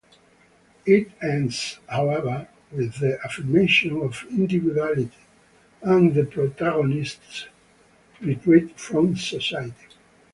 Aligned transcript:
It 0.87 1.11
ends, 1.21 1.77
however, 1.87 2.47
with 2.71 2.99
the 3.01 3.19
affirmation 3.23 4.01
of 4.01 4.25
individuality 4.31 5.11
and 5.83 6.15
the 6.15 6.23
protagonist's 6.25 7.45
retreat 8.19 8.79
from 8.79 9.15
society. 9.15 9.75